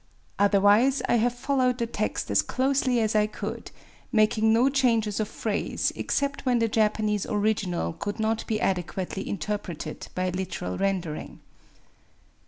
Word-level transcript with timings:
Otherwise 0.39 1.03
I 1.07 1.17
have 1.17 1.35
followed 1.35 1.77
the 1.77 1.85
text 1.85 2.31
as 2.31 2.41
closely 2.41 2.99
as 2.99 3.15
I 3.15 3.27
could,— 3.27 3.69
making 4.11 4.51
no 4.51 4.67
changes 4.67 5.19
of 5.19 5.27
phrase 5.27 5.93
except 5.95 6.43
when 6.43 6.57
the 6.57 6.67
Japanese 6.67 7.27
original 7.27 7.93
could 7.93 8.19
not 8.19 8.43
be 8.47 8.59
adequately 8.59 9.29
interpreted 9.29 10.07
by 10.15 10.23
a 10.23 10.31
literal 10.31 10.75
rendering. 10.75 11.39